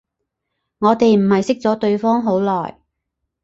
[0.79, 2.79] 我哋唔係識咗對方好耐